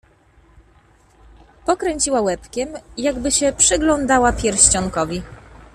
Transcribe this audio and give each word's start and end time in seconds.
Pokręciła 1.65 2.21
łebkiem, 2.21 2.69
jakby 2.97 3.31
się 3.31 3.53
przyglądała 3.57 4.33
pierścionkowi. 4.33 5.21